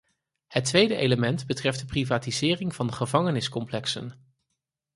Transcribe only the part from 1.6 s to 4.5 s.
de privatisering van gevangeniscomplexen.